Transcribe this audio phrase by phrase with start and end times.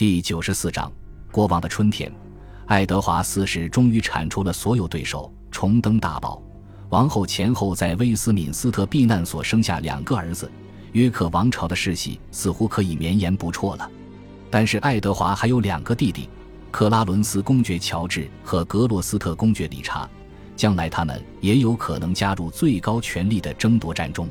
[0.00, 0.90] 第九十四章，
[1.30, 2.10] 国王的春天。
[2.64, 6.42] 爱德华四世终于铲除了所有对手，重登大宝。
[6.88, 10.50] 王后前后在威斯敏斯特避难所生下两个儿子，
[10.92, 13.90] 约克王朝的世系似乎可以绵延不辍了。
[14.48, 16.30] 但是爱德华还有两个弟弟，
[16.70, 20.08] 克拉伦斯公爵乔治和格洛斯特公爵理查，
[20.56, 24.26] 将来他们也有可能加入最高权力的争夺战中。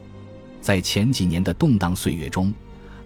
[0.61, 2.51] 在前几年的动荡岁月中。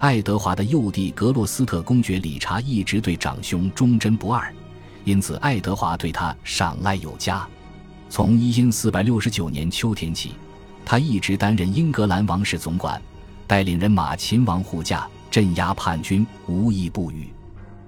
[0.04, 4.54] 爱德华的幼弟格洛斯特公爵理查一直对长兄忠贞不二，
[5.06, 7.48] 因此爱德华对他赏赖有加。
[8.10, 10.34] 从一因四百六十九年秋天起，
[10.84, 13.02] 他一直担任英格兰王室总管，
[13.48, 17.30] 带领人马勤王护驾，镇压叛军，无一不语。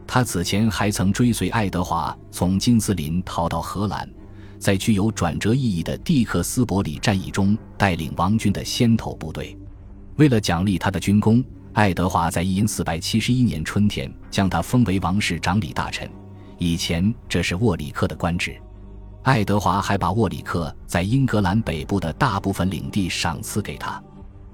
[0.07, 4.09] 他此前还曾追随爱德华从金斯林逃到荷兰，
[4.57, 9.57] 在具有转折意义的蒂克斯伯里战役中带领王军的先头部队。
[10.15, 11.43] 为了奖励他的军功。
[11.75, 16.09] 爱德华在一四百七十一年春天将他封为王室长理大臣，
[16.57, 18.55] 以前这是沃里克的官职。
[19.23, 24.01] 爱德华还把沃里克在英格兰北部的大部分领地赏赐给他。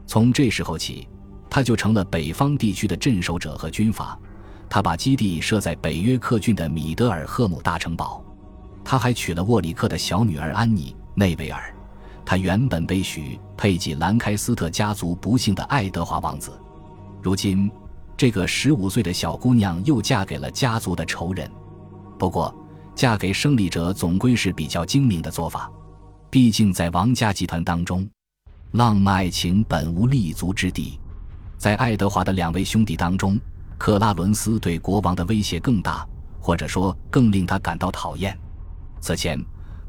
[0.08, 1.08] 从这时候起，
[1.48, 4.18] 他就成了北方地区的镇守者和军阀。
[4.68, 8.26] 他把基地设在北约克郡的米德尔赫姆大城堡。
[8.84, 11.72] 他还娶了沃里克的小女儿安妮内维尔。
[12.26, 16.52] 他原本被许配给兰开斯特家族不幸的爱德华王子。
[17.22, 17.70] 如今，
[18.18, 21.50] 这个十五岁的小姑娘又嫁给了家族的仇人。
[22.18, 22.54] 不过，
[22.96, 25.72] 嫁给胜利者总归是比较精明的做法。
[26.32, 28.10] 毕竟，在王家集团当中，
[28.72, 31.00] 浪漫爱情本无立足之地。
[31.58, 33.40] 在爱德华的两位兄弟当中，
[33.78, 36.04] 克拉伦斯对国王的威胁更大，
[36.40, 38.36] 或者说更令他感到讨厌。
[39.00, 39.40] 此前，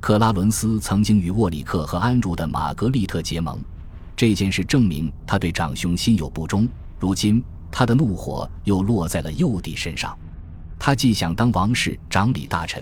[0.00, 3.58] 克拉伦斯曾经与沃里克和安茹的玛格丽特结盟，
[4.14, 6.68] 这件事证明他对长兄心有不忠。
[7.02, 10.16] 如今，他的怒火又落在了幼弟身上。
[10.78, 12.80] 他既想当王室长理大臣，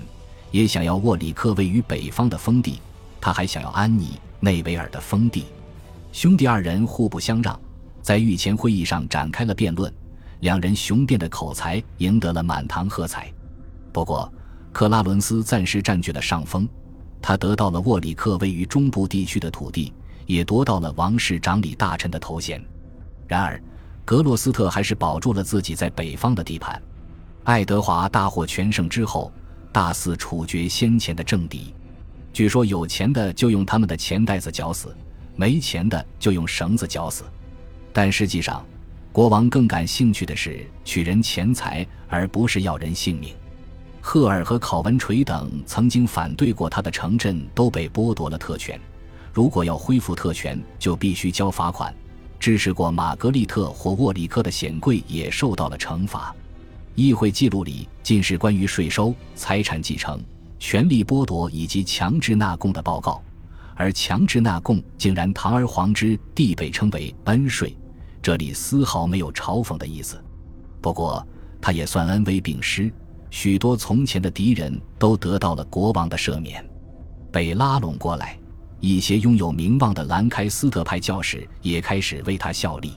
[0.51, 2.79] 也想要沃里克位于北方的封地，
[3.19, 5.47] 他还想要安妮内维尔的封地。
[6.12, 7.59] 兄弟二人互不相让，
[8.03, 9.91] 在御前会议上展开了辩论。
[10.41, 13.33] 两人雄辩的口才赢得了满堂喝彩。
[13.91, 14.31] 不过，
[14.71, 16.69] 克拉伦斯暂时占据了上风，
[17.23, 19.94] 他得到了沃里克位于中部地区的土地，
[20.27, 22.62] 也夺到了王室长理大臣的头衔。
[23.27, 23.62] 然而，
[24.10, 26.82] 格洛斯特还是保住了自己在北方的地盘。
[27.44, 29.32] 爱德华大获全胜之后，
[29.71, 31.72] 大肆处决先前的政敌。
[32.32, 34.93] 据说有钱的就用他们的钱袋子绞死，
[35.37, 37.22] 没钱的就用绳子绞死。
[37.93, 38.66] 但实际上，
[39.12, 43.32] 国王更感兴趣的是取人钱财，而不是要人性命。
[44.00, 48.76] 赫尔和考文垂等曾经反对过他的城镇都被剥夺了特权。
[49.32, 51.94] 如果要恢复特权，就必须交罚款。
[52.41, 56.34] 支持过玛格丽特或沃里克的显贵也受到了惩罚。
[56.95, 60.21] 议会记录里尽是关于税收、财产继承、
[60.59, 63.23] 权力剥夺以及强制纳贡的报告，
[63.77, 67.77] 而强制纳贡竟然堂而皇之地被称为恩税，
[68.21, 70.23] 这里丝毫没有嘲讽的意思。
[70.81, 71.25] 不过，
[71.61, 72.91] 他也算恩威并施，
[73.31, 76.65] 许多从前的敌人都得到了国王的赦免，
[77.31, 78.39] 被拉拢过来。
[78.81, 82.95] 一些拥有名望的兰开斯特派教士也开始为他效力。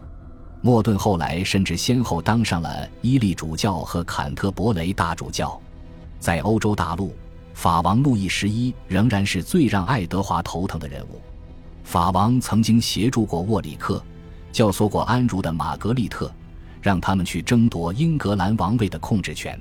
[0.62, 5.60] 莫顿后来甚至先后当上了伊利主教和坎特伯雷大主教。
[6.20, 7.14] 在欧洲大陆，
[7.54, 11.22] 法王路易十一仍然是最让爱德华头疼的人物。
[11.84, 14.02] 法王曾经协助过沃里克，
[14.54, 16.34] 教唆过安茹的玛格丽特，
[16.82, 19.60] 让他们去争夺英格兰王位的控制权。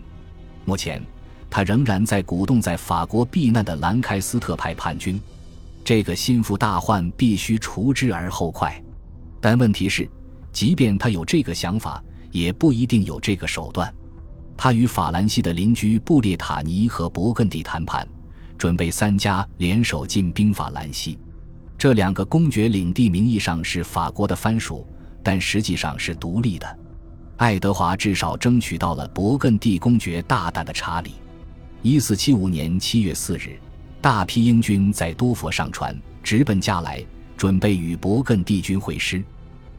[0.64, 1.02] 目前，
[1.50, 5.20] 他仍然在鼓动在法国避难的兰开斯特派叛军。
[5.84, 8.80] 这个心腹大患必须除之而后快，
[9.40, 10.08] 但问题是，
[10.52, 13.92] 即便他有这个想法，也不一定有这个手段。
[14.56, 18.06] 他与法兰西的邻居布列塔尼和勃艮第谈判，
[18.56, 21.18] 准备三家联手进兵法兰西。
[21.76, 24.86] 这两个公爵领地名义上是法国的藩属，
[25.20, 26.78] 但实际上是独立的。
[27.38, 31.14] 爱德华至少争取到了勃艮第公爵大胆的查理。
[31.82, 33.58] 一四七五年七月四日。
[34.02, 37.00] 大批英军在多佛上船，直奔加来，
[37.36, 39.22] 准备与勃艮第军会师。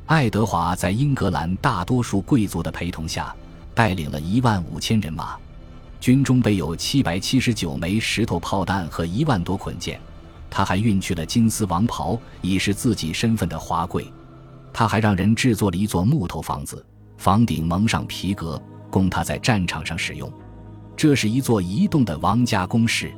[0.05, 3.35] 爱德华在英格兰大多数贵族的陪同下，
[3.75, 5.35] 带领了一万五千人马，
[5.99, 9.99] 军中备有七百七十九枚石头炮弹和一万多捆箭。
[10.49, 14.09] 他还运去了金丝王袍，以示自己身份的华贵。
[14.71, 16.85] 他还让人制作了一座木头房子，
[17.17, 20.31] 房顶蒙上皮革，供他在战场上使用。
[20.95, 23.13] 这是一座移动的王家宫室。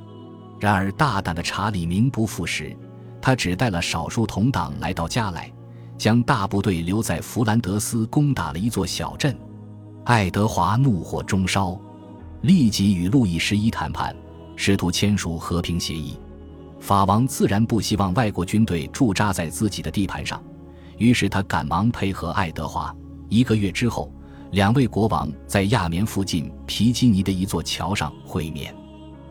[0.59, 2.75] 然而，大胆的查理名不副实，
[3.21, 5.51] 他只带了少数同党来到加来，
[5.97, 9.37] 将大部队留在弗兰德斯，攻打了一座小镇。
[10.05, 11.79] 爱德华怒火中烧。
[12.41, 14.15] 立即与路易十一谈判，
[14.55, 16.19] 试图签署和平协议。
[16.79, 20.43] 法王自然不希望外国军队驻扎在自己的地盘上，
[20.99, 22.95] 于是他赶忙配合爱德华。
[23.29, 24.13] 一个月之后，
[24.51, 28.75] 两位国王在亚眠附近皮基尼的一座桥上会面。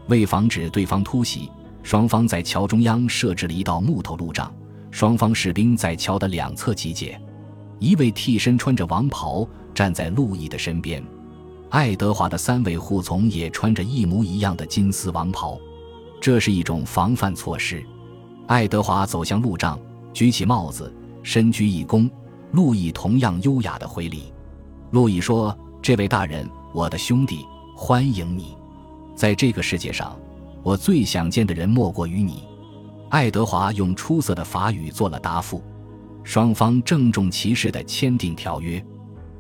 [0.09, 1.51] 为防止对方突袭，
[1.83, 4.53] 双方在桥中央设置了一道木头路障，
[4.91, 7.21] 双方士兵在桥的两侧集结。
[7.79, 11.05] 一位替身穿着王袍站在路易的身边，
[11.71, 15.59] 爱德华的三位护从也穿着一模一样的金丝王袍。
[16.21, 17.85] 这是一种防范措施。
[18.47, 19.79] 爱德华走向路障，
[20.13, 20.93] 举起帽子，
[21.23, 22.09] 深鞠一躬。
[22.53, 24.33] 路易同样优雅的回礼。
[24.93, 28.57] 路易说：“这位大人，我的兄弟，欢迎你。
[29.15, 30.19] 在这个世界上，
[30.63, 32.45] 我最想见的人莫过于你。”
[33.11, 35.63] 爱德华用出色的法语做了答复。
[36.25, 38.85] 双方郑重其事地签订条约。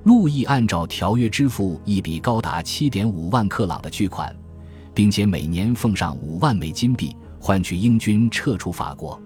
[0.04, 4.34] 路易按照条约支付一笔高达七点五万克朗的巨款。
[4.94, 9.20] 并且每年奉上五万枚金币，换取英军撤出法国。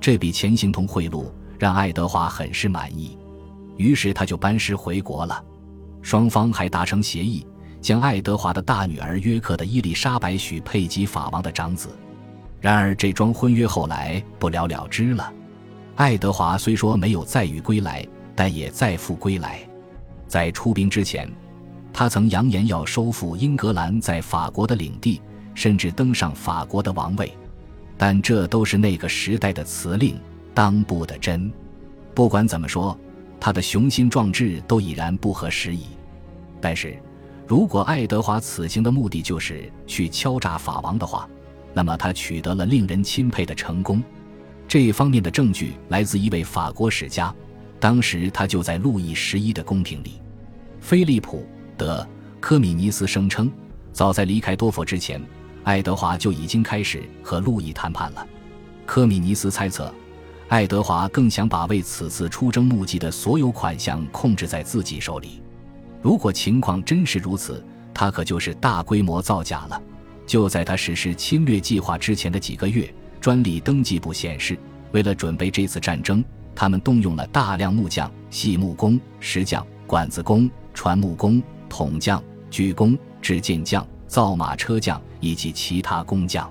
[0.00, 1.26] 这笔钱形同贿赂，
[1.56, 3.16] 让爱德华很是满意，
[3.76, 5.42] 于是他就班师回国了。
[6.02, 7.46] 双方还达成协议，
[7.84, 11.90] 将爱德华的大女儿约克的伊丽莎白许配给法王的长子。
[12.58, 15.30] 然而，这桩婚约后来不了了之了。
[15.96, 18.02] 爱德华虽说没有载誉归来，
[18.34, 19.60] 但也载富归来。
[20.26, 21.30] 在出兵之前。
[21.92, 25.20] 他曾扬言要收复英格兰在法国的领地，
[25.54, 27.36] 甚至登上法国的王位，
[27.98, 30.18] 但这都是那个时代的辞令，
[30.54, 31.52] 当不得真。
[32.14, 32.98] 不管怎么说，
[33.38, 35.88] 他的雄心壮志都已然不合时宜。
[36.62, 36.98] 但是，
[37.46, 41.28] 如果爱德华此行的目的就是去敲诈法王的话，
[41.74, 44.02] 那么他取得了令人钦佩的成功。
[44.66, 47.34] 这一方面的证据来自一位法国史家，
[47.78, 50.20] 当时他就在路易十一的宫廷里，
[50.80, 51.46] 菲利普。
[51.76, 52.06] 德
[52.40, 53.50] 科米尼斯声称，
[53.92, 55.20] 早在离开多佛之前，
[55.64, 58.26] 爱德华就已经开始和路易谈判了。
[58.86, 59.92] 科米尼斯猜测，
[60.48, 65.42] 爱德华更想把为此次出征募集的所有款项控制在自己手里。
[66.04, 67.64] 如果情况真是如此，
[67.94, 69.82] 他可就是大规模造假了。
[70.26, 74.58] 就在他实施侵略计划之前的几个月，专利登记簿显示，
[74.92, 76.22] 为了准备这次战争，
[76.54, 81.42] 他们动用了大量木匠、细木工、石匠、管子工、船木工。
[81.66, 86.48] 桶匠、锯工、制剑匠、造马车匠以及其他工匠，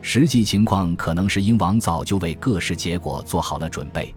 [0.00, 4.14] 实际情况可能是英王早就为各式结果做好了准备，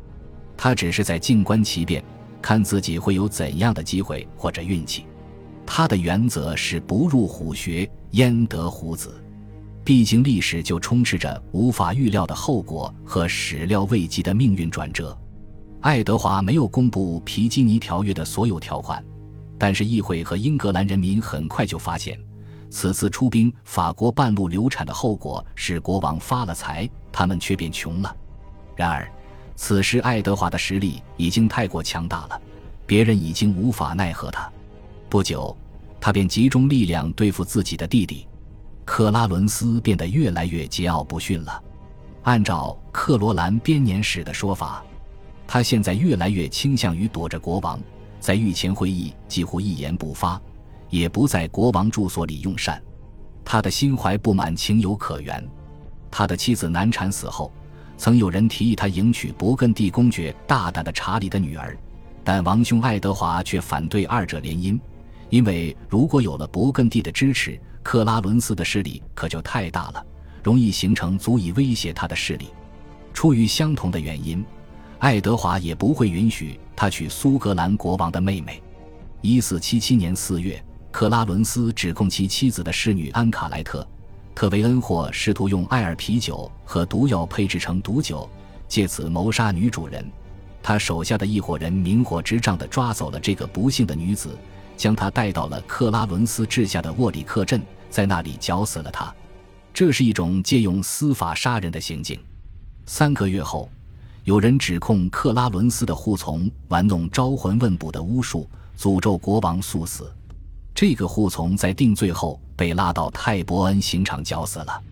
[0.55, 2.03] 他只是在静观其变，
[2.45, 5.07] 看自己会有怎样的机会或者运气。
[5.65, 9.19] 他的原则是不入虎穴，焉得虎子。
[9.83, 15.17] 毕竟历史就充斥着无法预料的后果和始料未及的命运转折。
[15.81, 19.03] 爱德华没有公布皮基尼条约的所有条款。
[19.57, 22.15] 但是议会和英格兰人民很快就发现，
[22.69, 28.15] 此次出兵法国半路流产的后果是国王发了财，他们却变穷了。
[28.75, 29.11] 然而，
[29.55, 32.41] 此时爱德华的实力已经太过强大了，
[32.85, 34.51] 别人已经无法奈何他。
[35.09, 35.55] 不久，
[35.99, 38.27] 他便集中力量对付自己的弟弟
[38.83, 41.63] 克拉伦斯，变得越来越桀骜不驯了。
[42.23, 44.83] 按照克罗兰编年史的说法，
[45.47, 47.79] 他现在越来越倾向于躲着国王。
[48.19, 50.41] 在御前会议几乎一言不发，
[50.89, 52.81] 也不在国王住所里用膳。
[53.43, 55.47] 他的心怀不满情有可原。
[56.09, 57.51] 他的妻子难产死后，
[57.97, 61.77] 曾有人提议他迎娶勃艮第公爵大胆的查理的女儿，
[62.23, 64.79] 但王兄爱德华却反对二者联姻，
[65.29, 70.05] 因为如果有了勃艮第的支持，克拉伦斯的势力可就太大了，
[70.43, 72.47] 容易形成足以威胁他的势力。
[73.13, 74.43] 出于相同的原因。
[74.99, 78.63] 爱德华也不会允许他娶苏格兰国王的妹妹。
[79.21, 83.81] 一四七七年四月，克拉伦斯指控其妻子的侍女安卡莱特·
[84.35, 88.29] 特维恩霍试图用艾尔啤酒和毒药配制成毒酒，
[88.67, 90.05] 借此谋杀女主人。
[90.61, 94.37] 他手下的一伙人明火执仗地抓走了这个不幸的女子，
[94.75, 99.13] 将她带到了克拉伦斯治下的沃里克镇，在那里绞死了她。
[99.73, 102.19] 这是一种借用司法杀人的行径。
[102.85, 103.69] 三个月后。
[104.25, 110.11] 有人指控克拉伦斯的护从玩弄招魂问卜的巫术，诅咒国王速死。
[110.75, 114.83] 这个护从在定罪后被拉到泰伯恩刑场绞死了。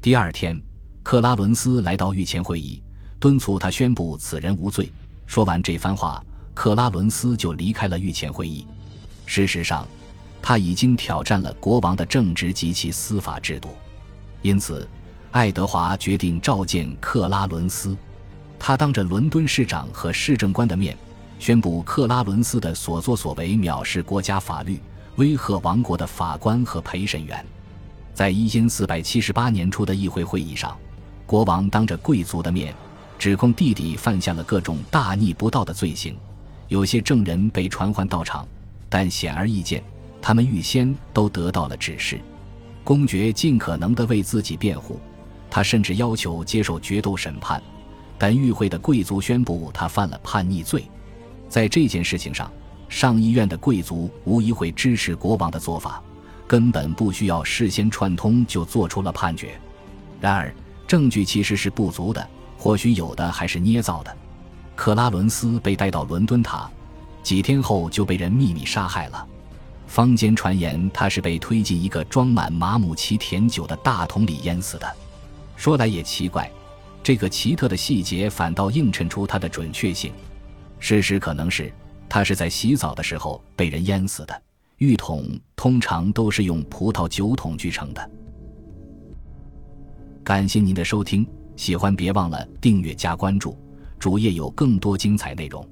[0.00, 0.58] 第二天，
[1.02, 2.80] 克拉伦斯来到御前会议，
[3.18, 4.92] 敦促他宣布此人无罪。
[5.26, 6.24] 说完这番话，
[6.54, 8.64] 克拉伦斯就离开了御前会议。
[9.26, 9.84] 事实上，
[10.40, 13.70] 他已经挑战了国王的正直及其司法制度。
[14.40, 14.88] 因此，
[15.32, 17.96] 爱德华决定召见克拉伦斯。
[18.56, 20.96] 他当着伦敦市长和市政官的面，
[21.40, 24.78] 宣布克拉伦斯的所作所为藐视国家法律，
[25.16, 27.44] 威吓王国的法官和陪审员。
[28.12, 30.76] 在一千四百七十八年初的议会会议上，
[31.26, 32.74] 国王当着贵族的面，
[33.18, 36.16] 指控弟弟犯下了各种大逆不道的罪行。
[36.68, 38.46] 有些证人被传唤到场，
[38.88, 39.82] 但显而易见，
[40.20, 42.20] 他们预先都得到了指示。
[42.82, 45.00] 公爵尽可能地为自己辩护，
[45.50, 47.62] 他甚至要求接受决斗审判，
[48.18, 50.84] 但与会的贵族宣布他犯了叛逆罪。
[51.48, 52.50] 在这件事情上，
[52.88, 56.02] 上议院的贵族无疑会支持国王的做法。
[56.46, 59.58] 根本不需要事先串通就做出了判决，
[60.20, 60.54] 然而
[60.86, 64.14] 证据其实是不足的，或许有的还是捏造的。
[64.76, 66.70] 克拉伦斯被带到伦敦塔，
[67.22, 69.26] 几天后就被人秘密杀害了。
[69.86, 74.96] 坊间传言他是被推进一个装满马姆奇甜酒的大桶里淹死的。
[75.56, 76.50] 说来也奇怪，
[77.02, 80.12] 这个奇特的细节反倒映衬出他的准确性。
[80.78, 81.72] 事实可能是
[82.14, 84.42] 他是在洗澡的时候被人淹死的。
[84.76, 88.10] 浴桶通常都是用葡萄酒桶制成的。
[90.22, 93.58] 感谢您的收听，喜欢别忘了订阅加关注，
[93.98, 95.68] 主页有更多精彩内容。